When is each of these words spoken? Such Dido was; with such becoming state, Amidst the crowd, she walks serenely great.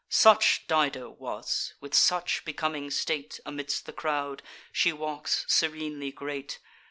Such 0.09 0.65
Dido 0.65 1.11
was; 1.11 1.75
with 1.79 1.93
such 1.93 2.43
becoming 2.43 2.89
state, 2.89 3.39
Amidst 3.45 3.85
the 3.85 3.93
crowd, 3.93 4.41
she 4.71 4.91
walks 4.91 5.45
serenely 5.47 6.11
great. 6.11 6.57